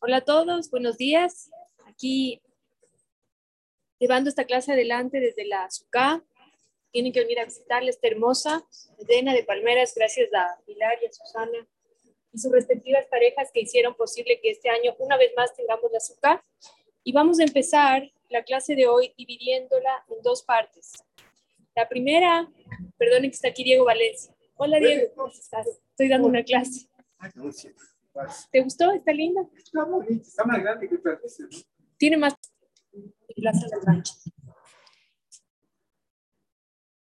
Hola 0.00 0.16
a 0.16 0.24
todos, 0.24 0.70
buenos 0.70 0.96
días. 0.96 1.50
Aquí 1.86 2.40
llevando 3.98 4.30
esta 4.30 4.44
clase 4.44 4.72
adelante 4.72 5.20
desde 5.20 5.44
la 5.44 5.70
SUCA. 5.70 6.24
Tienen 6.90 7.12
que 7.12 7.20
venir 7.20 7.38
a 7.38 7.44
visitarla, 7.44 7.90
esta 7.90 8.08
hermosa 8.08 8.66
llena 9.06 9.34
de 9.34 9.44
palmeras, 9.44 9.92
gracias 9.94 10.32
a 10.34 10.58
Pilar 10.64 10.98
y 11.02 11.06
a 11.06 11.12
Susana 11.12 11.68
y 12.32 12.38
sus 12.38 12.50
respectivas 12.52 13.06
parejas 13.06 13.50
que 13.52 13.60
hicieron 13.60 13.94
posible 13.94 14.40
que 14.40 14.50
este 14.50 14.70
año 14.70 14.94
una 14.98 15.16
vez 15.16 15.32
más 15.36 15.54
tengamos 15.54 15.90
la 15.92 16.00
SUCA. 16.00 16.44
Y 17.02 17.12
vamos 17.12 17.40
a 17.40 17.44
empezar 17.44 18.10
la 18.28 18.42
clase 18.44 18.74
de 18.74 18.86
hoy 18.86 19.12
dividiéndola 19.16 20.04
en 20.08 20.22
dos 20.22 20.42
partes. 20.42 20.92
La 21.74 21.88
primera, 21.88 22.50
perdonen 22.98 23.30
que 23.30 23.34
está 23.34 23.48
aquí 23.48 23.64
Diego 23.64 23.84
Valencia. 23.84 24.34
Hola 24.62 24.78
Diego, 24.78 25.14
¿cómo 25.14 25.28
estás? 25.32 25.66
Estoy 25.66 26.08
dando 26.10 26.28
una 26.28 26.44
clase. 26.44 26.86
¿Te 28.52 28.60
gustó? 28.60 28.92
¿Está 28.92 29.10
linda? 29.10 29.40
Está 29.56 29.84
bonita, 29.84 30.20
está 30.20 30.44
más 30.44 30.60
grande 30.60 30.86
que 30.86 30.96
otras 30.96 31.22
veces. 31.22 31.66
Tiene 31.96 32.18
más 32.18 32.34
Plaza 33.36 33.66
del 33.70 33.80
Rancho. 33.80 34.12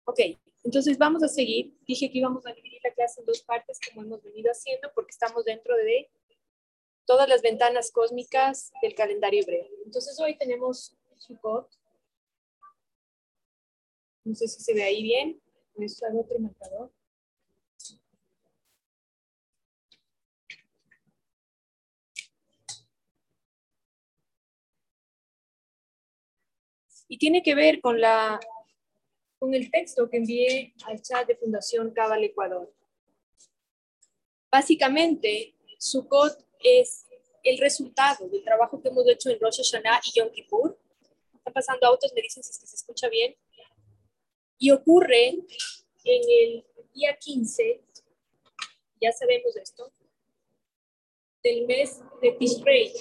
Ok, 0.04 0.20
entonces 0.66 0.98
vamos 0.98 1.24
a 1.24 1.30
seguir. 1.30 1.78
Dije 1.88 2.12
que 2.12 2.18
íbamos 2.18 2.46
a 2.46 2.52
dividir 2.52 2.82
la 2.84 2.94
clase 2.94 3.22
en 3.22 3.26
dos 3.26 3.42
partes 3.44 3.80
como 3.88 4.02
hemos 4.02 4.22
venido 4.22 4.52
haciendo 4.52 4.92
porque 4.94 5.12
estamos 5.12 5.46
dentro 5.46 5.78
de 5.78 6.10
todas 7.06 7.30
las 7.30 7.42
ventanas 7.42 7.90
cósmicas 7.90 8.74
del 8.82 8.96
calendario 8.96 9.44
hebreo. 9.44 9.70
Entonces 9.86 10.20
hoy 10.20 10.38
tenemos 10.38 10.98
Sukkot. 11.16 11.70
No 14.26 14.36
sé 14.36 14.46
si 14.50 14.62
se 14.62 14.74
ve 14.74 14.84
ahí 14.84 15.04
bien. 15.04 15.42
Esto 15.78 16.06
es 16.06 16.16
otro 16.18 16.38
marcador. 16.40 16.92
Y 27.08 27.18
tiene 27.18 27.44
que 27.44 27.56
ver 27.56 27.82
con, 27.82 28.00
la, 28.00 28.40
con 29.40 29.54
el 29.54 29.70
texto 29.70 30.10
que 30.10 30.18
envié 30.18 30.74
al 30.86 31.02
chat 31.02 31.28
de 31.28 31.36
Fundación 31.36 31.92
Cabal 31.92 32.24
Ecuador. 32.24 32.74
Básicamente, 34.52 35.56
Sukkot 35.78 36.46
es 36.60 37.06
el 37.44 37.58
resultado 37.60 38.28
del 38.28 38.44
trabajo 38.44 38.82
que 38.82 38.90
hemos 38.90 39.08
hecho 39.08 39.30
en 39.30 39.40
Rosh 39.40 39.58
Hashanah 39.58 40.02
y 40.06 40.20
Yom 40.20 40.32
Kippur. 40.32 40.80
Están 41.36 41.54
pasando 41.54 41.88
autos, 41.88 42.12
me 42.16 42.22
dicen 42.22 42.44
si 42.44 42.52
es 42.52 42.60
que 42.60 42.68
se 42.68 42.76
escucha 42.76 43.08
bien. 43.10 43.36
Y 44.58 44.72
ocurre 44.72 45.28
en 45.28 46.22
el 46.44 46.66
día 46.94 47.16
15, 47.18 47.82
ya 49.02 49.12
sabemos 49.12 49.56
esto, 49.58 49.92
del 51.44 51.68
mes 51.68 52.00
de 52.22 52.32
Tishrei, 52.32 52.94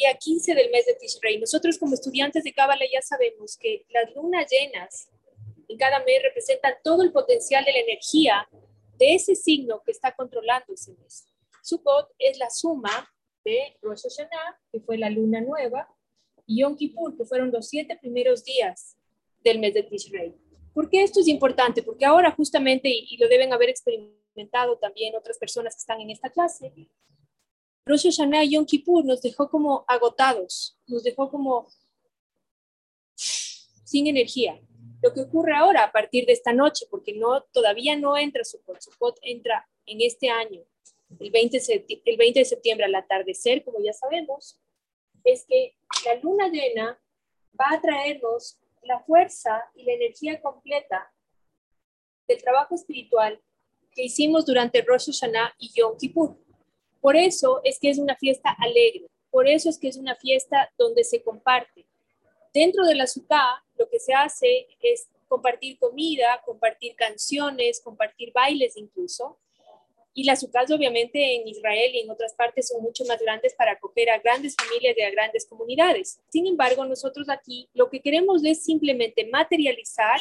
día 0.00 0.14
15 0.14 0.54
del 0.54 0.70
mes 0.70 0.86
de 0.86 0.94
Tishrei. 0.94 1.38
Nosotros 1.38 1.78
como 1.78 1.92
estudiantes 1.92 2.42
de 2.42 2.54
Cábala 2.54 2.84
ya 2.90 3.02
sabemos 3.02 3.56
que 3.58 3.84
las 3.90 4.14
lunas 4.14 4.50
llenas 4.50 5.10
en 5.68 5.76
cada 5.76 5.98
mes 6.04 6.22
representan 6.22 6.74
todo 6.82 7.02
el 7.02 7.12
potencial 7.12 7.64
de 7.64 7.72
la 7.72 7.80
energía 7.80 8.48
de 8.96 9.14
ese 9.14 9.34
signo 9.34 9.82
que 9.84 9.92
está 9.92 10.16
controlando 10.16 10.72
ese 10.72 10.92
mes. 10.94 11.26
Sukkot 11.62 12.14
es 12.18 12.38
la 12.38 12.48
suma 12.48 13.12
de 13.44 13.76
Rosh 13.82 14.04
Hashanah, 14.04 14.58
que 14.72 14.80
fue 14.80 14.96
la 14.96 15.10
luna 15.10 15.42
nueva, 15.42 15.86
y 16.46 16.62
Yom 16.62 16.76
Kippur, 16.76 17.16
que 17.16 17.26
fueron 17.26 17.52
los 17.52 17.68
siete 17.68 17.96
primeros 18.00 18.42
días 18.42 18.96
del 19.44 19.58
mes 19.58 19.74
de 19.74 19.82
Tishrei. 19.82 20.34
¿Por 20.72 20.88
qué 20.88 21.02
esto 21.02 21.20
es 21.20 21.28
importante? 21.28 21.82
Porque 21.82 22.06
ahora 22.06 22.30
justamente, 22.30 22.88
y 22.88 23.18
lo 23.18 23.28
deben 23.28 23.52
haber 23.52 23.68
experimentado 23.68 24.78
también 24.78 25.14
otras 25.14 25.36
personas 25.36 25.74
que 25.74 25.80
están 25.80 26.00
en 26.00 26.10
esta 26.10 26.30
clase, 26.30 26.72
Rosh 27.86 28.04
Hashanah 28.04 28.44
y 28.44 28.54
Yom 28.54 28.66
Kippur 28.66 29.04
nos 29.04 29.22
dejó 29.22 29.48
como 29.48 29.84
agotados, 29.88 30.78
nos 30.86 31.02
dejó 31.02 31.30
como 31.30 31.66
sin 33.16 34.06
energía. 34.06 34.60
Lo 35.02 35.12
que 35.12 35.22
ocurre 35.22 35.56
ahora 35.56 35.84
a 35.84 35.92
partir 35.92 36.26
de 36.26 36.32
esta 36.32 36.52
noche, 36.52 36.86
porque 36.90 37.14
no, 37.14 37.42
todavía 37.52 37.96
no 37.96 38.16
entra 38.16 38.44
Sukkot, 38.44 38.80
Sukkot 38.80 39.18
entra 39.22 39.68
en 39.86 40.00
este 40.02 40.28
año, 40.28 40.62
el 41.18 41.30
20, 41.30 41.58
el 42.04 42.16
20 42.16 42.38
de 42.38 42.44
septiembre 42.44 42.86
al 42.86 42.94
atardecer, 42.94 43.64
como 43.64 43.80
ya 43.80 43.92
sabemos, 43.92 44.60
es 45.24 45.44
que 45.46 45.74
la 46.06 46.14
luna 46.16 46.48
llena 46.48 47.00
va 47.58 47.66
a 47.72 47.80
traernos 47.80 48.58
la 48.82 49.00
fuerza 49.00 49.64
y 49.74 49.84
la 49.84 49.92
energía 49.92 50.40
completa 50.40 51.12
del 52.28 52.42
trabajo 52.42 52.74
espiritual 52.74 53.42
que 53.92 54.04
hicimos 54.04 54.46
durante 54.46 54.82
Rosh 54.82 55.06
Hashanah 55.06 55.54
y 55.58 55.72
Yom 55.74 55.96
Kippur. 55.98 56.38
Por 57.00 57.16
eso 57.16 57.60
es 57.64 57.78
que 57.78 57.90
es 57.90 57.98
una 57.98 58.16
fiesta 58.16 58.54
alegre, 58.58 59.06
por 59.30 59.48
eso 59.48 59.70
es 59.70 59.78
que 59.78 59.88
es 59.88 59.96
una 59.96 60.16
fiesta 60.16 60.70
donde 60.76 61.04
se 61.04 61.22
comparte. 61.22 61.86
Dentro 62.52 62.84
de 62.84 62.94
la 62.94 63.06
SUKA 63.06 63.64
lo 63.76 63.88
que 63.88 64.00
se 64.00 64.12
hace 64.12 64.66
es 64.80 65.08
compartir 65.28 65.78
comida, 65.78 66.42
compartir 66.44 66.96
canciones, 66.96 67.80
compartir 67.80 68.32
bailes 68.32 68.76
incluso. 68.76 69.38
Y 70.12 70.24
las 70.24 70.40
SUKAs 70.40 70.72
obviamente 70.72 71.36
en 71.36 71.46
Israel 71.46 71.92
y 71.94 72.00
en 72.00 72.10
otras 72.10 72.34
partes 72.34 72.66
son 72.68 72.82
mucho 72.82 73.04
más 73.04 73.20
grandes 73.20 73.54
para 73.54 73.72
acoger 73.72 74.10
a 74.10 74.18
grandes 74.18 74.56
familias 74.56 74.96
y 74.98 75.02
a 75.02 75.10
grandes 75.10 75.46
comunidades. 75.46 76.20
Sin 76.28 76.48
embargo, 76.48 76.84
nosotros 76.84 77.28
aquí 77.28 77.68
lo 77.72 77.88
que 77.88 78.00
queremos 78.00 78.44
es 78.44 78.64
simplemente 78.64 79.24
materializar 79.26 80.20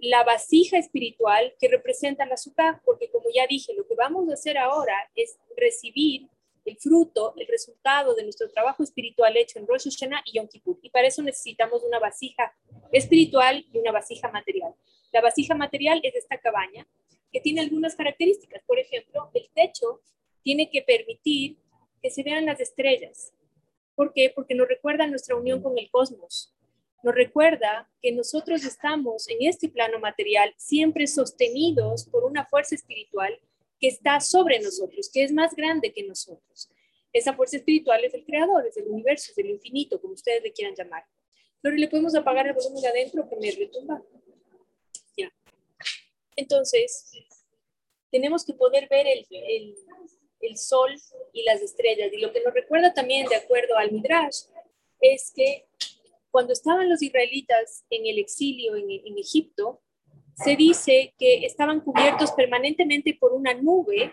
la 0.00 0.24
vasija 0.24 0.78
espiritual 0.78 1.54
que 1.58 1.68
representa 1.68 2.26
la 2.26 2.34
azúcar, 2.34 2.80
porque 2.84 3.10
como 3.10 3.26
ya 3.34 3.46
dije, 3.46 3.74
lo 3.74 3.86
que 3.86 3.94
vamos 3.94 4.28
a 4.28 4.34
hacer 4.34 4.56
ahora 4.56 4.94
es 5.14 5.38
recibir 5.56 6.28
el 6.64 6.76
fruto, 6.78 7.34
el 7.36 7.46
resultado 7.46 8.14
de 8.14 8.22
nuestro 8.22 8.50
trabajo 8.50 8.82
espiritual 8.82 9.36
hecho 9.36 9.58
en 9.58 9.66
Rosh 9.66 9.84
Hashanah 9.84 10.22
y 10.26 10.38
Yom 10.38 10.48
Kippur. 10.48 10.78
Y 10.82 10.90
para 10.90 11.08
eso 11.08 11.22
necesitamos 11.22 11.82
una 11.82 11.98
vasija 11.98 12.54
espiritual 12.92 13.64
y 13.72 13.78
una 13.78 13.92
vasija 13.92 14.30
material. 14.30 14.74
La 15.12 15.20
vasija 15.20 15.54
material 15.54 16.00
es 16.02 16.14
esta 16.14 16.38
cabaña 16.38 16.86
que 17.32 17.40
tiene 17.40 17.60
algunas 17.60 17.94
características. 17.94 18.62
Por 18.66 18.78
ejemplo, 18.78 19.30
el 19.34 19.48
techo 19.54 20.00
tiene 20.42 20.70
que 20.70 20.82
permitir 20.82 21.58
que 22.02 22.10
se 22.10 22.22
vean 22.22 22.46
las 22.46 22.60
estrellas. 22.60 23.32
¿Por 23.94 24.12
qué? 24.12 24.32
Porque 24.34 24.54
nos 24.54 24.68
recuerda 24.68 25.06
nuestra 25.06 25.36
unión 25.36 25.62
con 25.62 25.78
el 25.78 25.90
cosmos 25.90 26.54
nos 27.02 27.14
recuerda 27.14 27.88
que 28.02 28.12
nosotros 28.12 28.64
estamos 28.64 29.28
en 29.28 29.38
este 29.40 29.68
plano 29.68 29.98
material 29.98 30.52
siempre 30.56 31.06
sostenidos 31.06 32.04
por 32.06 32.24
una 32.24 32.44
fuerza 32.46 32.74
espiritual 32.74 33.38
que 33.78 33.88
está 33.88 34.20
sobre 34.20 34.60
nosotros, 34.60 35.10
que 35.12 35.24
es 35.24 35.32
más 35.32 35.54
grande 35.54 35.92
que 35.92 36.02
nosotros. 36.02 36.70
Esa 37.12 37.34
fuerza 37.34 37.56
espiritual 37.56 38.04
es 38.04 38.14
el 38.14 38.24
creador, 38.24 38.66
es 38.66 38.76
el 38.76 38.88
universo, 38.88 39.32
es 39.32 39.38
el 39.38 39.50
infinito, 39.50 40.00
como 40.00 40.14
ustedes 40.14 40.42
le 40.42 40.52
quieran 40.52 40.74
llamar. 40.76 41.04
Pero 41.62 41.76
le 41.76 41.88
podemos 41.88 42.14
apagar 42.14 42.46
el 42.46 42.52
volumen 42.52 42.82
de 42.82 42.88
adentro 42.88 43.28
que 43.28 43.36
me 43.36 43.50
retumba. 43.50 44.02
Ya. 45.16 45.32
Entonces, 46.36 47.10
tenemos 48.10 48.44
que 48.44 48.54
poder 48.54 48.88
ver 48.88 49.06
el, 49.06 49.26
el, 49.30 49.74
el 50.40 50.56
sol 50.56 50.94
y 51.32 51.42
las 51.44 51.60
estrellas. 51.60 52.12
Y 52.12 52.18
lo 52.18 52.32
que 52.32 52.42
nos 52.42 52.54
recuerda 52.54 52.92
también, 52.92 53.26
de 53.28 53.36
acuerdo 53.36 53.76
al 53.76 53.90
Midrash, 53.90 54.44
es 55.00 55.32
que 55.34 55.66
cuando 56.30 56.52
estaban 56.52 56.88
los 56.88 57.02
israelitas 57.02 57.84
en 57.90 58.06
el 58.06 58.18
exilio 58.18 58.76
en, 58.76 59.18
Egipto, 59.18 59.80
se 60.42 60.56
dice 60.56 61.14
que 61.18 61.44
estaban 61.44 61.80
cubiertos 61.80 62.32
permanentemente 62.32 63.16
por 63.18 63.32
una 63.32 63.54
nube 63.54 64.12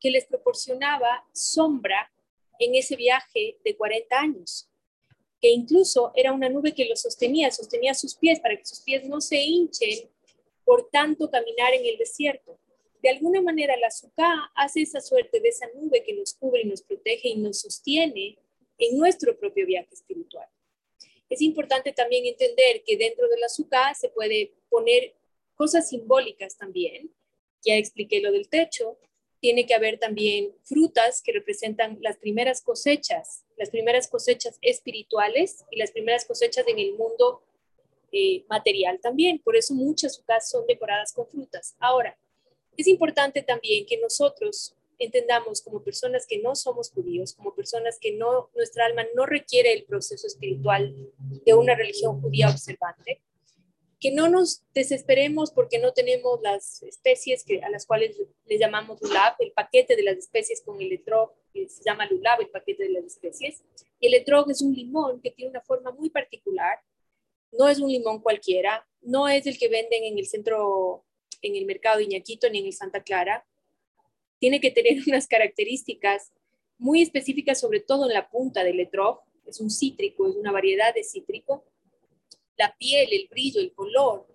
que 0.00 0.10
les 0.10 0.26
proporcionaba 0.26 1.24
sombra 1.32 2.10
en 2.58 2.74
ese 2.74 2.96
viaje 2.96 3.58
de 3.64 3.76
40 3.76 4.18
años, 4.18 4.68
que 5.40 5.50
incluso 5.50 6.12
era 6.16 6.32
una 6.32 6.48
nube 6.48 6.74
que 6.74 6.88
los 6.88 7.02
sostenía, 7.02 7.50
sostenía 7.50 7.94
sus 7.94 8.16
pies 8.16 8.40
para 8.40 8.56
que 8.56 8.64
sus 8.64 8.80
pies 8.80 9.04
no 9.04 9.20
se 9.20 9.40
hinchen 9.40 10.10
por 10.64 10.88
tanto 10.90 11.30
caminar 11.30 11.74
en 11.74 11.86
el 11.86 11.96
desierto. 11.96 12.58
De 13.00 13.10
alguna 13.10 13.40
manera 13.40 13.76
la 13.76 13.86
azúcar 13.86 14.36
hace 14.56 14.82
esa 14.82 15.00
suerte 15.00 15.38
de 15.40 15.48
esa 15.48 15.66
nube 15.74 16.02
que 16.04 16.14
nos 16.14 16.34
cubre 16.34 16.62
y 16.62 16.66
nos 16.66 16.82
protege 16.82 17.28
y 17.28 17.36
nos 17.36 17.60
sostiene 17.60 18.38
en 18.78 18.98
nuestro 18.98 19.38
propio 19.38 19.66
viaje 19.66 19.94
espiritual. 19.94 20.48
Es 21.28 21.42
importante 21.42 21.92
también 21.92 22.26
entender 22.26 22.82
que 22.84 22.96
dentro 22.96 23.28
de 23.28 23.38
la 23.38 23.46
azúcar 23.46 23.94
se 23.94 24.08
puede 24.08 24.54
poner 24.68 25.14
cosas 25.54 25.88
simbólicas 25.88 26.56
también. 26.56 27.12
Ya 27.64 27.76
expliqué 27.76 28.20
lo 28.20 28.32
del 28.32 28.48
techo. 28.48 28.98
Tiene 29.40 29.66
que 29.66 29.74
haber 29.74 29.98
también 29.98 30.54
frutas 30.64 31.22
que 31.22 31.32
representan 31.32 31.98
las 32.00 32.16
primeras 32.16 32.62
cosechas, 32.62 33.44
las 33.56 33.70
primeras 33.70 34.08
cosechas 34.08 34.58
espirituales 34.62 35.64
y 35.70 35.78
las 35.78 35.90
primeras 35.90 36.24
cosechas 36.24 36.66
en 36.66 36.78
el 36.78 36.94
mundo 36.94 37.42
eh, 38.10 38.44
material 38.48 38.98
también. 39.00 39.38
Por 39.38 39.56
eso 39.56 39.74
muchas 39.74 40.12
azúcar 40.12 40.48
son 40.48 40.66
decoradas 40.66 41.12
con 41.12 41.28
frutas. 41.28 41.76
Ahora, 41.78 42.16
es 42.76 42.86
importante 42.86 43.42
también 43.42 43.84
que 43.86 43.98
nosotros 43.98 44.74
entendamos 44.98 45.62
como 45.62 45.82
personas 45.82 46.26
que 46.26 46.38
no 46.38 46.54
somos 46.54 46.90
judíos, 46.90 47.34
como 47.34 47.54
personas 47.54 47.98
que 48.00 48.12
no, 48.12 48.50
nuestra 48.54 48.86
alma 48.86 49.06
no 49.14 49.26
requiere 49.26 49.72
el 49.72 49.84
proceso 49.84 50.26
espiritual 50.26 50.94
de 51.18 51.54
una 51.54 51.74
religión 51.74 52.20
judía 52.20 52.50
observante, 52.50 53.22
que 54.00 54.12
no 54.12 54.28
nos 54.28 54.62
desesperemos 54.74 55.50
porque 55.50 55.78
no 55.78 55.92
tenemos 55.92 56.40
las 56.42 56.82
especies 56.82 57.44
que, 57.44 57.60
a 57.62 57.70
las 57.70 57.84
cuales 57.84 58.16
le 58.46 58.58
llamamos 58.58 59.00
LULAB, 59.00 59.36
el 59.40 59.52
paquete 59.52 59.96
de 59.96 60.02
las 60.02 60.16
especies 60.18 60.62
con 60.62 60.80
el 60.80 60.92
etrog, 60.92 61.32
que 61.52 61.68
se 61.68 61.82
llama 61.82 62.06
LULAB, 62.08 62.42
el 62.42 62.50
paquete 62.50 62.84
de 62.84 62.90
las 62.90 63.04
especies. 63.04 63.62
Y 63.98 64.06
el 64.06 64.14
etrog 64.14 64.50
es 64.50 64.62
un 64.62 64.72
limón 64.72 65.20
que 65.20 65.32
tiene 65.32 65.50
una 65.50 65.62
forma 65.62 65.90
muy 65.90 66.10
particular, 66.10 66.78
no 67.52 67.68
es 67.68 67.80
un 67.80 67.90
limón 67.90 68.20
cualquiera, 68.20 68.86
no 69.00 69.28
es 69.28 69.46
el 69.46 69.58
que 69.58 69.68
venden 69.68 70.04
en 70.04 70.18
el 70.18 70.26
centro, 70.26 71.04
en 71.42 71.56
el 71.56 71.66
mercado 71.66 71.98
de 71.98 72.04
Iñaquito 72.04 72.48
ni 72.50 72.58
en 72.58 72.66
el 72.66 72.72
Santa 72.72 73.02
Clara. 73.02 73.44
Tiene 74.38 74.60
que 74.60 74.70
tener 74.70 74.98
unas 75.06 75.26
características 75.26 76.32
muy 76.78 77.02
específicas, 77.02 77.60
sobre 77.60 77.80
todo 77.80 78.06
en 78.06 78.14
la 78.14 78.28
punta 78.30 78.64
del 78.64 78.80
etrog. 78.80 79.20
Es 79.46 79.60
un 79.60 79.70
cítrico, 79.70 80.28
es 80.28 80.36
una 80.36 80.52
variedad 80.52 80.94
de 80.94 81.02
cítrico 81.02 81.64
la 82.58 82.76
piel, 82.76 83.08
el 83.12 83.28
brillo, 83.28 83.60
el 83.60 83.72
color, 83.72 84.26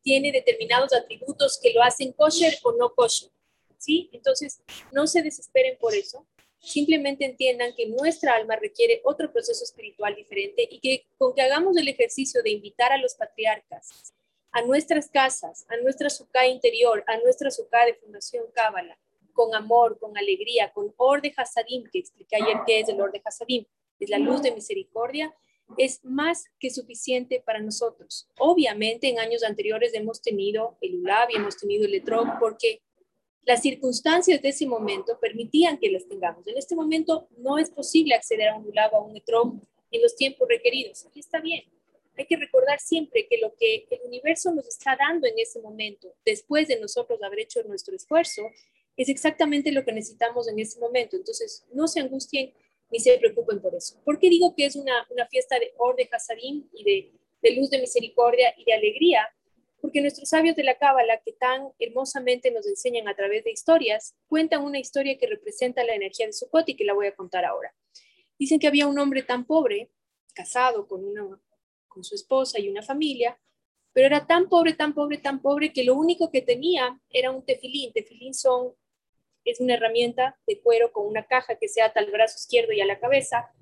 tiene 0.00 0.32
determinados 0.32 0.92
atributos 0.94 1.58
que 1.60 1.72
lo 1.72 1.82
hacen 1.82 2.12
kosher 2.12 2.54
o 2.62 2.72
no 2.72 2.94
kosher. 2.94 3.30
¿Sí? 3.76 4.08
Entonces, 4.12 4.62
no 4.92 5.08
se 5.08 5.22
desesperen 5.22 5.76
por 5.78 5.92
eso. 5.94 6.24
Simplemente 6.60 7.24
entiendan 7.24 7.74
que 7.76 7.86
nuestra 7.86 8.36
alma 8.36 8.54
requiere 8.54 9.00
otro 9.02 9.32
proceso 9.32 9.64
espiritual 9.64 10.14
diferente 10.14 10.66
y 10.70 10.78
que 10.78 11.04
con 11.18 11.34
que 11.34 11.42
hagamos 11.42 11.76
el 11.76 11.88
ejercicio 11.88 12.42
de 12.44 12.50
invitar 12.50 12.92
a 12.92 12.98
los 12.98 13.14
patriarcas 13.16 14.14
a 14.54 14.60
nuestras 14.60 15.08
casas, 15.08 15.64
a 15.70 15.78
nuestra 15.78 16.10
suká 16.10 16.46
interior, 16.46 17.02
a 17.06 17.16
nuestra 17.16 17.50
suká 17.50 17.86
de 17.86 17.94
Fundación 17.94 18.44
Cábala, 18.52 18.98
con 19.32 19.54
amor, 19.54 19.98
con 19.98 20.16
alegría, 20.16 20.72
con 20.72 20.92
orde 20.96 21.32
hasadim, 21.36 21.84
que 21.90 21.98
expliqué 21.98 22.36
ayer 22.36 22.58
qué 22.66 22.80
es 22.80 22.88
el 22.88 23.00
orde 23.00 23.20
hasadim, 23.24 23.64
es 23.98 24.10
la 24.10 24.18
luz 24.18 24.42
de 24.42 24.52
misericordia, 24.52 25.34
es 25.78 26.04
más 26.04 26.44
que 26.58 26.70
suficiente 26.70 27.42
para 27.44 27.60
nosotros. 27.60 28.28
Obviamente 28.38 29.08
en 29.08 29.18
años 29.18 29.42
anteriores 29.42 29.94
hemos 29.94 30.20
tenido 30.20 30.76
el 30.80 30.96
ULAB 30.96 31.30
y 31.30 31.36
hemos 31.36 31.56
tenido 31.56 31.86
el 31.86 31.94
ETROC 31.94 32.38
porque 32.38 32.82
las 33.44 33.62
circunstancias 33.62 34.40
de 34.40 34.50
ese 34.50 34.66
momento 34.66 35.18
permitían 35.20 35.78
que 35.78 35.90
las 35.90 36.06
tengamos. 36.06 36.46
En 36.46 36.56
este 36.56 36.76
momento 36.76 37.28
no 37.38 37.58
es 37.58 37.70
posible 37.70 38.14
acceder 38.14 38.48
a 38.48 38.56
un 38.56 38.66
ULAB 38.66 38.94
o 38.94 38.96
a 38.96 39.04
un 39.04 39.16
ETROC 39.16 39.54
en 39.90 40.02
los 40.02 40.14
tiempos 40.14 40.48
requeridos. 40.48 41.06
Y 41.14 41.20
está 41.20 41.40
bien. 41.40 41.64
Hay 42.16 42.26
que 42.26 42.36
recordar 42.36 42.78
siempre 42.78 43.26
que 43.26 43.38
lo 43.38 43.54
que 43.54 43.86
el 43.90 44.00
universo 44.04 44.52
nos 44.52 44.68
está 44.68 44.96
dando 44.96 45.26
en 45.26 45.38
ese 45.38 45.60
momento, 45.60 46.14
después 46.24 46.68
de 46.68 46.78
nosotros 46.78 47.22
haber 47.22 47.40
hecho 47.40 47.62
nuestro 47.62 47.96
esfuerzo, 47.96 48.42
es 48.96 49.08
exactamente 49.08 49.72
lo 49.72 49.84
que 49.84 49.92
necesitamos 49.92 50.48
en 50.48 50.58
ese 50.58 50.78
momento. 50.78 51.16
Entonces, 51.16 51.66
no 51.72 51.88
se 51.88 52.00
angustien 52.00 52.52
ni 52.90 53.00
se 53.00 53.18
preocupen 53.18 53.60
por 53.60 53.74
eso. 53.74 54.00
¿Por 54.04 54.18
qué 54.18 54.28
digo 54.28 54.54
que 54.54 54.66
es 54.66 54.76
una, 54.76 55.06
una 55.10 55.26
fiesta 55.26 55.58
de 55.58 55.72
Or 55.78 55.96
de 55.96 56.08
Hasadim 56.12 56.68
y 56.72 56.84
de, 56.84 57.12
de, 57.40 57.56
luz 57.56 57.70
de 57.70 57.80
misericordia 57.80 58.54
y 58.56 58.64
de 58.64 58.74
alegría? 58.74 59.26
Porque 59.80 60.00
nuestros 60.00 60.28
sabios 60.28 60.54
de 60.54 60.62
la 60.62 60.76
Cábala, 60.76 61.20
que 61.24 61.32
tan 61.32 61.72
hermosamente 61.78 62.50
nos 62.50 62.66
enseñan 62.66 63.08
a 63.08 63.16
través 63.16 63.44
de 63.44 63.50
historias, 63.50 64.14
cuentan 64.28 64.62
una 64.62 64.78
historia 64.78 65.18
que 65.18 65.26
representa 65.26 65.82
la 65.84 65.94
energía 65.94 66.26
de 66.26 66.32
Sukkot 66.32 66.68
y 66.68 66.76
que 66.76 66.84
la 66.84 66.92
voy 66.92 67.06
a 67.06 67.16
contar 67.16 67.44
ahora. 67.44 67.74
Dicen 68.38 68.58
que 68.58 68.68
había 68.68 68.86
un 68.86 68.98
hombre 68.98 69.22
tan 69.22 69.46
pobre, 69.46 69.90
casado 70.34 70.86
con, 70.86 71.04
una, 71.04 71.40
con 71.88 72.04
su 72.04 72.14
esposa 72.14 72.60
y 72.60 72.68
una 72.68 72.82
familia, 72.82 73.38
pero 73.92 74.06
era 74.06 74.26
tan 74.26 74.48
pobre, 74.48 74.74
tan 74.74 74.94
pobre, 74.94 75.18
tan 75.18 75.40
pobre 75.42 75.72
que 75.72 75.84
lo 75.84 75.94
único 75.94 76.30
que 76.30 76.42
tenía 76.42 77.00
era 77.10 77.30
un 77.30 77.44
tefilín. 77.44 77.92
Tefilín 77.92 78.34
son 78.34 78.74
es 79.44 79.60
una 79.60 79.74
herramienta 79.74 80.38
de 80.46 80.60
cuero 80.60 80.92
con 80.92 81.06
una 81.06 81.26
caja 81.26 81.56
que 81.56 81.68
se 81.68 81.82
ata 81.82 82.00
al 82.00 82.10
brazo 82.10 82.36
izquierdo 82.38 82.72
y 82.72 82.80
a 82.80 82.86
la 82.86 82.98
cabeza, 82.98 83.52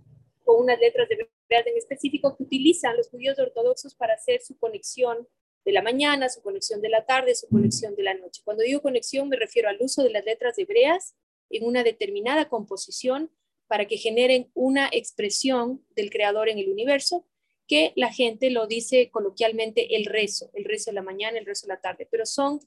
con 0.45 0.61
unas 0.61 0.79
letras 0.81 1.09
de 1.09 1.17
verdad 1.17 1.69
en 1.69 1.77
específico 1.77 2.37
que 2.37 2.43
utilizan 2.43 2.97
los 2.97 3.09
judíos 3.09 3.39
ortodoxos 3.39 3.95
para 3.95 4.15
hacer 4.15 4.43
su 4.43 4.59
conexión 4.59 5.29
de 5.65 5.73
la 5.73 5.83
mañana, 5.83 6.29
su 6.29 6.43
conexión 6.43 6.81
de 6.81 6.89
la 6.89 7.05
tarde, 7.05 7.35
su 7.35 7.49
conexión 7.49 7.95
de 7.95 8.03
la 8.03 8.15
noche. 8.15 8.43
Cuando 8.45 8.63
digo 8.63 8.81
conexión 8.81 9.29
me 9.29 9.37
refiero 9.37 9.69
al 9.69 9.79
uso 9.81 10.03
de 10.03 10.11
las 10.11 10.25
letras 10.25 10.59
hebreas 10.59 11.15
en 11.51 11.65
una 11.65 11.85
determinada 11.85 12.49
composición 12.49 13.31
para 13.67 13.87
que 13.87 13.99
generen 13.99 14.51
una 14.55 14.89
expresión 14.91 15.85
del 15.91 16.11
creador 16.11 16.49
en 16.49 16.59
el 16.59 16.71
universo, 16.71 17.27
que 17.69 17.93
la 17.95 18.13
gente 18.13 18.51
lo 18.51 18.67
dice 18.67 19.11
coloquialmente 19.11 19.95
el 19.95 20.07
rezo, 20.07 20.51
el 20.55 20.65
rezo 20.65 20.91
de 20.91 20.97
la 20.97 21.03
mañana, 21.03 21.39
el 21.39 21.47
rezo 21.47 21.67
de 21.67 21.75
la 21.75 21.81
tarde, 21.81 22.09
pero 22.11 22.27
son 22.27 22.59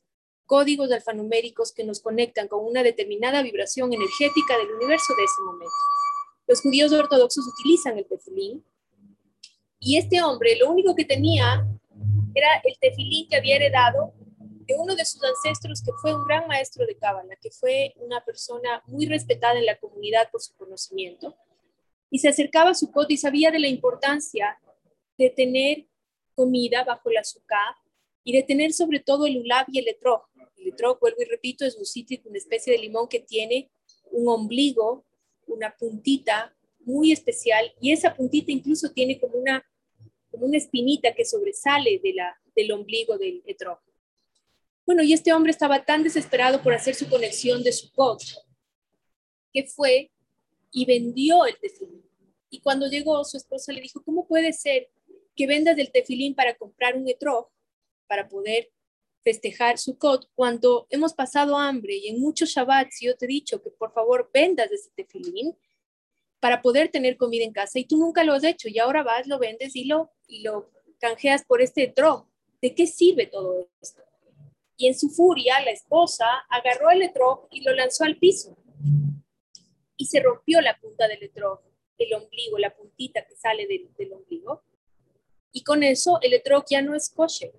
códigos 0.45 0.91
alfanuméricos 0.91 1.71
que 1.71 1.83
nos 1.83 1.99
conectan 1.99 2.47
con 2.47 2.65
una 2.65 2.83
determinada 2.83 3.41
vibración 3.41 3.93
energética 3.93 4.57
del 4.57 4.71
universo 4.75 5.13
de 5.17 5.23
ese 5.23 5.41
momento. 5.45 5.73
Los 6.47 6.61
judíos 6.61 6.91
ortodoxos 6.91 7.45
utilizan 7.47 7.97
el 7.97 8.05
tefilín 8.05 8.63
y 9.79 9.97
este 9.97 10.21
hombre 10.21 10.57
lo 10.57 10.69
único 10.69 10.95
que 10.95 11.05
tenía 11.05 11.67
era 12.33 12.61
el 12.63 12.77
tefilín 12.79 13.27
que 13.29 13.37
había 13.37 13.55
heredado 13.55 14.13
de 14.65 14.75
uno 14.75 14.95
de 14.95 15.05
sus 15.05 15.21
ancestros 15.23 15.81
que 15.83 15.91
fue 16.01 16.15
un 16.15 16.25
gran 16.25 16.47
maestro 16.47 16.85
de 16.85 16.97
Cábala, 16.97 17.35
que 17.41 17.51
fue 17.51 17.93
una 17.97 18.23
persona 18.23 18.81
muy 18.87 19.05
respetada 19.05 19.59
en 19.59 19.65
la 19.65 19.77
comunidad 19.77 20.29
por 20.31 20.41
su 20.41 20.55
conocimiento. 20.55 21.35
Y 22.09 22.19
se 22.19 22.29
acercaba 22.29 22.71
a 22.71 22.75
su 22.75 22.91
cote 22.91 23.13
y 23.13 23.17
sabía 23.17 23.51
de 23.51 23.59
la 23.59 23.67
importancia 23.67 24.57
de 25.17 25.29
tener 25.29 25.85
comida 26.35 26.83
bajo 26.83 27.09
la 27.09 27.21
azúcar 27.21 27.75
y 28.23 28.33
de 28.33 28.43
tener 28.43 28.73
sobre 28.73 28.99
todo 28.99 29.25
el 29.25 29.37
ulab 29.37 29.65
y 29.69 29.79
el 29.79 29.87
etrog, 29.87 30.23
el 30.77 30.97
vuelvo 30.99 31.21
y 31.21 31.25
repito, 31.25 31.65
es 31.65 31.75
un 31.75 31.85
cítrico, 31.85 32.29
una 32.29 32.37
especie 32.37 32.73
de 32.73 32.79
limón 32.79 33.07
que 33.07 33.19
tiene 33.19 33.71
un 34.11 34.27
ombligo, 34.27 35.05
una 35.47 35.75
puntita 35.75 36.55
muy 36.79 37.11
especial 37.11 37.73
y 37.79 37.91
esa 37.91 38.15
puntita 38.15 38.51
incluso 38.51 38.91
tiene 38.91 39.19
como 39.19 39.37
una, 39.37 39.65
como 40.29 40.45
una 40.45 40.57
espinita 40.57 41.13
que 41.13 41.25
sobresale 41.25 41.99
de 42.03 42.13
la, 42.13 42.39
del 42.55 42.71
ombligo 42.71 43.17
del 43.17 43.41
etrog. 43.45 43.79
Bueno, 44.85 45.01
y 45.01 45.13
este 45.13 45.31
hombre 45.31 45.51
estaba 45.51 45.85
tan 45.85 46.03
desesperado 46.03 46.61
por 46.61 46.73
hacer 46.73 46.93
su 46.95 47.09
conexión 47.09 47.63
de 47.63 47.71
su 47.71 47.91
coche 47.91 48.35
que 49.53 49.63
fue 49.63 50.11
y 50.71 50.85
vendió 50.85 51.45
el 51.45 51.57
tefilín. 51.59 52.03
Y 52.49 52.59
cuando 52.59 52.87
llegó, 52.87 53.23
su 53.23 53.37
esposa 53.37 53.71
le 53.71 53.81
dijo, 53.81 54.03
¿cómo 54.03 54.27
puede 54.27 54.51
ser 54.51 54.89
que 55.35 55.47
vendas 55.47 55.77
el 55.77 55.91
tefilín 55.91 56.35
para 56.35 56.55
comprar 56.55 56.97
un 56.97 57.07
etrog, 57.07 57.49
para 58.07 58.27
poder 58.27 58.71
festejar 59.23 59.77
Sukkot 59.77 60.29
cuando 60.35 60.85
hemos 60.89 61.13
pasado 61.13 61.57
hambre 61.57 61.95
y 61.95 62.09
en 62.09 62.19
muchos 62.19 62.49
Shabbats 62.49 62.99
yo 63.01 63.15
te 63.15 63.25
he 63.25 63.27
dicho 63.27 63.61
que 63.61 63.69
por 63.71 63.93
favor 63.93 64.29
vendas 64.33 64.71
ese 64.71 64.91
tefilín 64.95 65.55
para 66.39 66.61
poder 66.61 66.89
tener 66.89 67.15
comida 67.15 67.45
en 67.45 67.53
casa 67.53 67.79
y 67.79 67.85
tú 67.85 67.97
nunca 67.97 68.23
lo 68.23 68.33
has 68.33 68.43
hecho 68.43 68.67
y 68.67 68.77
ahora 68.79 69.01
vas, 69.01 69.27
lo 69.27 69.39
vendes 69.39 69.75
y 69.75 69.85
lo, 69.85 70.11
y 70.27 70.43
lo 70.43 70.69
canjeas 70.99 71.45
por 71.45 71.61
este 71.61 71.83
etrog. 71.83 72.27
¿De 72.61 72.75
qué 72.75 72.85
sirve 72.85 73.27
todo 73.27 73.69
esto? 73.81 74.03
Y 74.75 74.87
en 74.87 74.97
su 74.97 75.09
furia, 75.09 75.61
la 75.63 75.71
esposa 75.71 76.25
agarró 76.49 76.89
el 76.89 77.01
etrog 77.01 77.47
y 77.51 77.61
lo 77.61 77.73
lanzó 77.73 78.03
al 78.03 78.17
piso 78.17 78.57
y 79.95 80.05
se 80.05 80.21
rompió 80.21 80.59
la 80.59 80.77
punta 80.79 81.07
del 81.07 81.23
etrog, 81.23 81.61
el 81.97 82.13
ombligo, 82.13 82.57
la 82.57 82.75
puntita 82.75 83.25
que 83.25 83.35
sale 83.35 83.67
del, 83.67 83.93
del 83.97 84.13
ombligo. 84.13 84.63
Y 85.51 85.63
con 85.63 85.83
eso 85.83 86.19
el 86.21 86.33
etrog 86.33 86.65
ya 86.69 86.81
no 86.81 86.95
es 86.95 87.09
kosher 87.09 87.53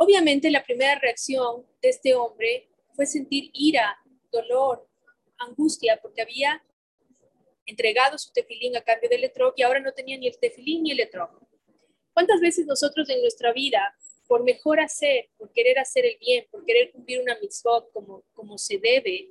Obviamente 0.00 0.48
la 0.50 0.62
primera 0.62 0.98
reacción 1.00 1.66
de 1.82 1.88
este 1.88 2.14
hombre 2.14 2.68
fue 2.94 3.04
sentir 3.04 3.50
ira, 3.52 3.98
dolor, 4.30 4.88
angustia, 5.38 5.98
porque 6.00 6.22
había 6.22 6.64
entregado 7.66 8.16
su 8.16 8.32
tefilín 8.32 8.76
a 8.76 8.80
cambio 8.80 9.08
del 9.08 9.24
etrog 9.24 9.54
y 9.56 9.62
ahora 9.62 9.80
no 9.80 9.92
tenía 9.92 10.16
ni 10.16 10.28
el 10.28 10.38
tefilín 10.38 10.84
ni 10.84 10.92
el 10.92 11.00
etrog. 11.00 11.30
¿Cuántas 12.14 12.40
veces 12.40 12.64
nosotros 12.64 13.08
en 13.10 13.20
nuestra 13.20 13.52
vida, 13.52 13.92
por 14.28 14.44
mejor 14.44 14.78
hacer, 14.78 15.30
por 15.36 15.52
querer 15.52 15.80
hacer 15.80 16.06
el 16.06 16.16
bien, 16.18 16.46
por 16.48 16.64
querer 16.64 16.92
cumplir 16.92 17.20
una 17.20 17.36
mitzvot 17.40 17.90
como, 17.92 18.22
como 18.34 18.56
se 18.56 18.78
debe, 18.78 19.30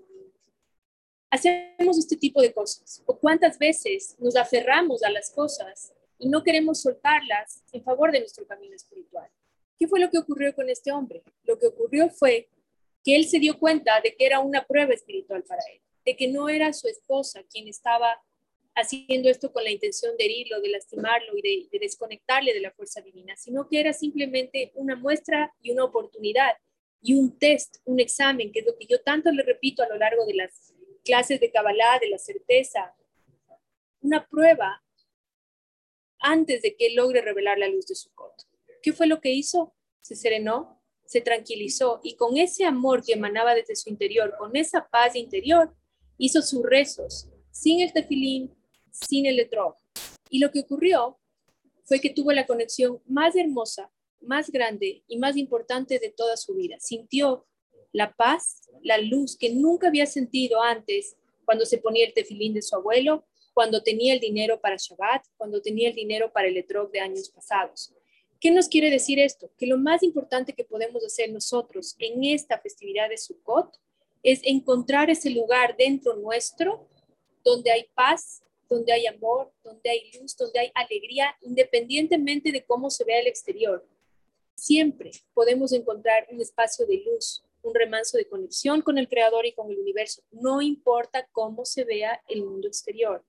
hacemos 1.30 1.98
este 1.98 2.18
tipo 2.18 2.42
de 2.42 2.54
cosas? 2.54 3.02
¿O 3.06 3.18
cuántas 3.18 3.58
veces 3.58 4.18
nos 4.20 4.36
aferramos 4.36 5.02
a 5.04 5.12
las 5.12 5.32
cosas 5.32 5.94
y 6.20 6.28
no 6.28 6.44
queremos 6.44 6.82
soltarlas 6.82 7.64
en 7.72 7.84
favor 7.84 8.12
de 8.12 8.20
nuestro 8.20 8.46
camino 8.46 8.76
espiritual? 8.76 9.30
¿Qué 9.80 9.88
fue 9.88 10.00
lo 10.00 10.10
que 10.10 10.18
ocurrió 10.18 10.54
con 10.56 10.70
este 10.70 10.92
hombre? 10.92 11.24
Lo 11.44 11.58
que 11.60 11.68
ocurrió 11.68 12.10
fue 12.10 12.50
que 13.04 13.16
él 13.16 13.26
se 13.26 13.40
dio 13.40 13.58
cuenta 13.58 14.02
de 14.02 14.16
que 14.16 14.26
era 14.26 14.40
una 14.40 14.66
prueba 14.66 14.94
espiritual 14.94 15.44
para 15.44 15.62
él, 15.72 15.82
de 16.06 16.16
que 16.16 16.28
no 16.28 16.50
era 16.50 16.74
su 16.74 16.88
esposa 16.88 17.44
quien 17.52 17.68
estaba 17.68 18.22
haciendo 18.78 19.30
esto 19.30 19.52
con 19.52 19.64
la 19.64 19.72
intención 19.72 20.16
de 20.18 20.26
herirlo, 20.26 20.62
de 20.62 20.70
lastimarlo 20.70 21.36
y 21.36 21.68
de, 21.72 21.80
desconectarle 21.80 22.54
de 22.54 22.62
la 22.62 22.72
fuerza 22.72 23.02
divina, 23.02 23.36
sino 23.36 23.68
que 23.68 23.80
era 23.80 23.92
simplemente 23.92 24.72
una 24.76 24.96
muestra 24.96 25.54
y 25.62 25.72
una 25.72 25.84
oportunidad 25.84 26.52
y 27.02 27.14
un 27.14 27.38
test, 27.38 27.78
un 27.86 28.00
examen, 28.00 28.52
que 28.52 28.60
es 28.60 28.66
lo 28.66 28.78
que 28.78 28.86
yo 28.86 29.02
tanto 29.02 29.32
le 29.32 29.44
repito 29.44 29.82
a 29.82 29.88
lo 29.88 29.98
largo 29.98 30.26
de 30.26 30.36
las 30.36 30.74
clases 31.04 31.40
de 31.40 31.52
Kabbalah, 31.52 32.00
de 32.00 32.10
la 32.10 32.18
certeza, 32.18 32.94
una 34.02 34.28
prueba 34.28 34.84
antes 36.20 36.62
de 36.62 36.76
que 36.76 36.94
logre 36.94 37.22
revelar 37.22 37.58
la 37.58 37.68
luz 37.68 37.88
de 37.88 37.96
su 37.96 38.14
coto. 38.14 38.47
¿Qué 38.88 38.94
fue 38.94 39.08
lo 39.08 39.20
que 39.20 39.34
hizo? 39.34 39.76
Se 40.00 40.16
serenó, 40.16 40.82
se 41.06 41.20
tranquilizó 41.20 42.00
y 42.04 42.16
con 42.16 42.38
ese 42.38 42.64
amor 42.64 43.04
que 43.04 43.12
emanaba 43.12 43.54
desde 43.54 43.76
su 43.76 43.90
interior, 43.90 44.34
con 44.40 44.56
esa 44.56 44.88
paz 44.88 45.18
interior, 45.18 45.76
hizo 46.18 46.42
sus 46.42 46.64
rezos, 46.64 47.28
sin 47.52 47.82
el 47.82 47.92
tefilín, 47.92 48.56
sin 48.90 49.26
el 49.26 49.42
etrog. 49.42 49.76
Y 50.30 50.40
lo 50.40 50.52
que 50.52 50.62
ocurrió 50.62 51.20
fue 51.84 52.00
que 52.00 52.12
tuvo 52.12 52.32
la 52.32 52.46
conexión 52.46 53.02
más 53.06 53.36
hermosa 53.36 53.92
más 54.22 54.50
grande 54.52 55.04
y 55.06 55.18
más 55.18 55.36
importante 55.36 56.00
de 56.00 56.10
toda 56.10 56.38
su 56.38 56.56
vida. 56.56 56.78
Sintió 56.80 57.46
la 57.92 58.16
paz, 58.16 58.70
la 58.84 59.00
luz 59.00 59.36
que 59.38 59.50
nunca 59.50 59.90
había 59.90 60.06
sentido 60.06 60.64
antes 60.64 61.18
cuando 61.44 61.66
se 61.66 61.80
ponía 61.80 62.06
el 62.06 62.14
tefilín 62.14 62.54
de 62.54 62.62
su 62.62 62.74
abuelo, 62.74 63.26
cuando 63.54 63.84
tenía 63.84 64.14
el 64.14 64.22
dinero 64.22 64.62
para 64.62 64.78
Shabbat, 64.78 65.26
cuando 65.36 65.62
tenía 65.62 65.90
el 65.90 65.96
dinero 65.96 66.32
para 66.32 66.48
el 66.48 66.56
etrog 66.56 66.90
de 66.90 67.02
años 67.02 67.30
pasados. 67.30 67.94
¿Qué 68.40 68.52
nos 68.52 68.68
quiere 68.68 68.92
decir 68.92 69.20
esto? 69.20 69.50
Que 69.58 69.66
lo 69.66 69.78
más 69.78 70.04
importante 70.04 70.54
que 70.54 70.64
podemos 70.64 71.04
hacer 71.04 71.32
nosotros 71.32 71.96
en 71.98 72.24
esta 72.24 72.60
festividad 72.60 73.10
de 73.10 73.18
Sukkot 73.18 73.80
es 74.22 74.42
encontrar 74.44 75.10
ese 75.10 75.30
lugar 75.32 75.76
dentro 75.78 76.16
nuestro 76.16 76.88
donde 77.44 77.72
hay 77.72 77.86
paz, 77.96 78.44
donde 78.70 78.92
hay 78.92 79.08
amor, 79.08 79.52
donde 79.64 79.90
hay 79.90 80.12
luz, 80.20 80.36
donde 80.36 80.60
hay 80.60 80.72
alegría, 80.76 81.36
independientemente 81.42 82.52
de 82.52 82.64
cómo 82.64 82.90
se 82.90 83.06
vea 83.06 83.22
el 83.22 83.28
exterior. 83.28 83.88
Siempre 84.56 85.12
podemos 85.34 85.72
encontrar 85.72 86.28
un 86.30 86.42
espacio 86.42 86.86
de 86.86 86.98
luz, 86.98 87.44
un 87.64 87.74
remanso 87.74 88.18
de 88.18 88.28
conexión 88.28 88.82
con 88.82 88.98
el 88.98 89.08
Creador 89.08 89.46
y 89.46 89.54
con 89.54 89.72
el 89.72 89.80
universo, 89.80 90.22
no 90.32 90.62
importa 90.62 91.28
cómo 91.32 91.66
se 91.66 91.84
vea 91.86 92.22
el 92.28 92.44
mundo 92.44 92.68
exterior. 92.68 93.24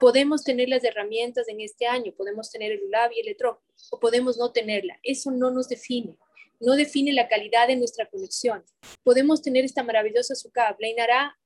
Podemos 0.00 0.44
tener 0.44 0.68
las 0.68 0.84
herramientas 0.84 1.48
en 1.48 1.60
este 1.60 1.86
año, 1.86 2.12
podemos 2.16 2.50
tener 2.50 2.72
el 2.72 2.84
ULAB 2.84 3.12
y 3.12 3.20
el 3.20 3.28
ETRO, 3.28 3.60
o 3.90 3.98
podemos 3.98 4.38
no 4.38 4.52
tenerla. 4.52 4.98
Eso 5.02 5.30
no 5.30 5.50
nos 5.50 5.68
define, 5.68 6.16
no 6.60 6.74
define 6.74 7.12
la 7.12 7.28
calidad 7.28 7.66
de 7.66 7.76
nuestra 7.76 8.06
conexión. 8.06 8.64
Podemos 9.02 9.42
tener 9.42 9.64
esta 9.64 9.82
maravillosa 9.82 10.34
sukkah, 10.34 10.74
Bleinara, 10.74 11.36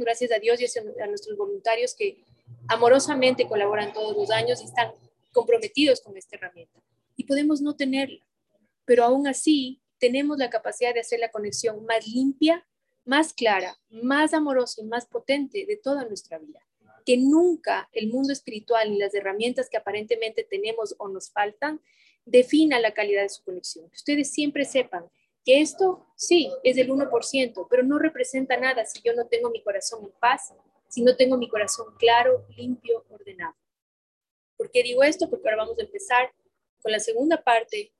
gracias 0.00 0.32
a 0.32 0.38
Dios 0.38 0.60
y 0.60 1.00
a 1.00 1.06
nuestros 1.06 1.36
voluntarios 1.36 1.94
que 1.94 2.24
amorosamente 2.68 3.46
colaboran 3.46 3.92
todos 3.92 4.16
los 4.16 4.30
años 4.30 4.60
y 4.62 4.64
están 4.64 4.92
comprometidos 5.32 6.00
con 6.00 6.16
esta 6.16 6.36
herramienta. 6.36 6.80
Y 7.16 7.24
podemos 7.24 7.60
no 7.60 7.76
tenerla, 7.76 8.26
pero 8.84 9.04
aún 9.04 9.26
así 9.26 9.80
tenemos 9.98 10.38
la 10.38 10.50
capacidad 10.50 10.94
de 10.94 11.00
hacer 11.00 11.20
la 11.20 11.30
conexión 11.30 11.84
más 11.84 12.06
limpia, 12.06 12.66
más 13.04 13.32
clara, 13.32 13.78
más 13.90 14.32
amorosa 14.32 14.80
y 14.80 14.84
más 14.84 15.06
potente 15.06 15.66
de 15.66 15.76
toda 15.76 16.04
nuestra 16.04 16.38
vida. 16.38 16.63
Que 17.04 17.16
nunca 17.16 17.88
el 17.92 18.08
mundo 18.08 18.32
espiritual 18.32 18.92
y 18.92 18.98
las 18.98 19.14
herramientas 19.14 19.68
que 19.68 19.76
aparentemente 19.76 20.44
tenemos 20.44 20.94
o 20.98 21.08
nos 21.08 21.30
faltan 21.30 21.80
defina 22.24 22.80
la 22.80 22.94
calidad 22.94 23.22
de 23.22 23.28
su 23.28 23.42
conexión. 23.44 23.88
Que 23.90 23.96
ustedes 23.96 24.32
siempre 24.32 24.64
sepan 24.64 25.10
que 25.44 25.60
esto 25.60 26.06
sí 26.16 26.50
es 26.62 26.76
del 26.76 26.90
1%, 26.90 27.66
pero 27.68 27.82
no 27.82 27.98
representa 27.98 28.56
nada 28.56 28.86
si 28.86 29.02
yo 29.02 29.12
no 29.14 29.26
tengo 29.26 29.50
mi 29.50 29.62
corazón 29.62 30.04
en 30.04 30.12
paz, 30.18 30.54
si 30.88 31.02
no 31.02 31.16
tengo 31.16 31.36
mi 31.36 31.48
corazón 31.48 31.94
claro, 31.98 32.46
limpio, 32.56 33.04
ordenado. 33.10 33.54
¿Por 34.56 34.70
qué 34.70 34.82
digo 34.82 35.02
esto? 35.02 35.28
Porque 35.28 35.48
ahora 35.48 35.64
vamos 35.64 35.78
a 35.78 35.82
empezar 35.82 36.32
con 36.80 36.92
la 36.92 37.00
segunda 37.00 37.42
parte 37.42 37.92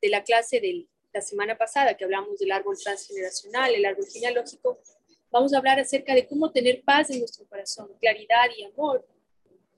de 0.00 0.08
la 0.08 0.24
clase 0.24 0.60
del 0.60 0.88
la 1.16 1.22
semana 1.22 1.56
pasada 1.56 1.96
que 1.96 2.04
hablamos 2.04 2.38
del 2.38 2.52
árbol 2.52 2.76
transgeneracional, 2.78 3.74
el 3.74 3.86
árbol 3.86 4.04
genealógico, 4.06 4.78
vamos 5.36 5.52
a 5.52 5.58
hablar 5.58 5.78
acerca 5.78 6.14
de 6.14 6.26
cómo 6.26 6.50
tener 6.50 6.82
paz 6.82 7.10
en 7.10 7.18
nuestro 7.18 7.46
corazón, 7.46 7.90
claridad 8.00 8.46
y 8.56 8.64
amor, 8.64 9.06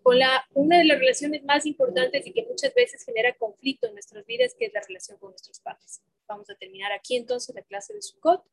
con 0.05 0.17
la, 0.17 0.49
una 0.55 0.79
de 0.79 0.85
las 0.85 1.01
relaciones 1.01 1.43
más 1.43 1.67
importantes 1.67 2.25
y 2.27 2.33
que 2.33 2.47
muchas 2.47 2.73
veces 2.75 3.05
genera 3.05 3.35
conflicto 3.35 3.89
en 3.89 3.95
nuestras 3.95 4.25
vidas, 4.25 4.55
que 4.57 4.67
es 4.67 4.73
la 4.73 4.81
relación 4.87 5.19
con 5.19 5.31
nuestros 5.31 5.59
padres. 5.59 6.01
Vamos 6.29 6.49
a 6.49 6.55
terminar 6.55 6.93
aquí 6.93 7.17
entonces 7.17 7.55
la 7.57 7.63
clase 7.63 7.93
de 7.93 8.03
Sukkot. 8.03 8.45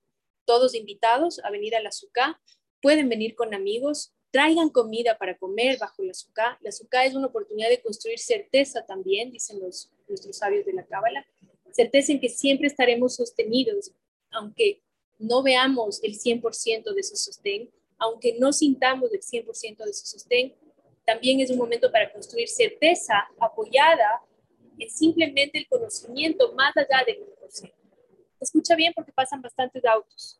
Todos 0.46 0.74
invitados 0.74 1.40
a 1.44 1.52
venir 1.52 1.76
a 1.76 1.80
la 1.80 1.92
Sukkah. 1.92 2.42
Pueden 2.82 3.08
venir 3.08 3.36
con 3.36 3.54
amigos, 3.54 4.14
traigan 4.32 4.70
comida 4.70 5.18
para 5.20 5.38
comer 5.38 5.78
bajo 5.80 6.02
la 6.02 6.14
Sukkah. 6.16 6.58
La 6.62 6.72
Sukkah 6.72 7.06
es 7.06 7.14
una 7.14 7.28
oportunidad 7.28 7.70
de 7.70 7.82
construir 7.84 8.18
certeza 8.18 8.84
también, 8.84 9.32
dicen 9.32 9.60
los, 9.60 9.92
nuestros 10.08 10.38
sabios 10.38 10.66
de 10.66 10.74
la 10.74 10.86
Cábala 10.86 11.24
certeza 11.76 12.14
en 12.14 12.22
que 12.22 12.30
siempre 12.30 12.68
estaremos 12.68 13.16
sostenidos, 13.16 13.92
aunque 14.32 14.82
no 15.20 15.44
veamos 15.44 16.04
el 16.04 16.14
100% 16.14 16.94
de 16.94 17.04
su 17.04 17.16
sostén, 17.16 17.70
aunque 17.98 18.38
no 18.40 18.52
sintamos 18.52 19.12
el 19.14 19.22
100% 19.22 19.86
de 19.86 19.94
su 19.94 20.06
sostén, 20.06 20.54
también 21.06 21.40
es 21.40 21.50
un 21.52 21.58
momento 21.58 21.92
para 21.92 22.12
construir 22.12 22.50
certeza 22.50 23.28
apoyada 23.40 24.22
en 24.78 24.90
simplemente 24.90 25.60
el 25.60 25.68
conocimiento 25.68 26.54
más 26.54 26.76
allá 26.76 27.04
del 27.06 27.18
1%. 27.20 27.72
Escucha 28.40 28.76
bien 28.76 28.92
porque 28.94 29.12
pasan 29.12 29.42
bastantes 29.42 29.86
autos. 29.86 30.40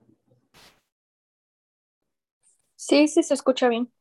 Sí, 2.76 3.08
sí, 3.08 3.24
se 3.24 3.34
escucha 3.34 3.70
bien. 3.70 3.92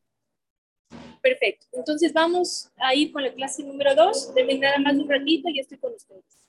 Perfecto. 1.21 1.65
Entonces 1.71 2.13
vamos 2.13 2.69
a 2.77 2.93
ir 2.93 3.11
con 3.11 3.23
la 3.23 3.33
clase 3.33 3.63
número 3.63 3.95
2. 3.95 4.35
Deben 4.35 4.59
nada 4.59 4.77
más 4.77 4.95
un 4.95 5.09
ratito 5.09 5.49
y 5.49 5.59
estoy 5.59 5.77
con 5.79 5.93
ustedes. 5.93 6.44